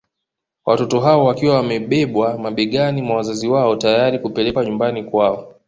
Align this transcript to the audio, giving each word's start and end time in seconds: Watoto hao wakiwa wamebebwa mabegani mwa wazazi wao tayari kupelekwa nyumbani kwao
Watoto 0.65 0.99
hao 0.99 1.25
wakiwa 1.25 1.55
wamebebwa 1.55 2.37
mabegani 2.37 3.01
mwa 3.01 3.15
wazazi 3.17 3.47
wao 3.47 3.75
tayari 3.75 4.19
kupelekwa 4.19 4.65
nyumbani 4.65 5.03
kwao 5.03 5.55